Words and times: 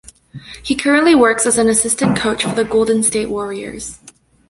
He 0.63 0.73
currently 0.73 1.13
works 1.13 1.45
as 1.45 1.59
an 1.59 1.69
assistant 1.69 2.17
coach 2.17 2.41
for 2.43 2.55
the 2.55 2.63
Golden 2.63 3.03
State 3.03 3.29
Warriors. 3.29 3.99